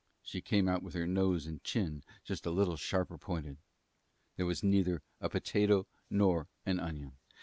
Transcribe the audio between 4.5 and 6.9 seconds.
neither a potato nor an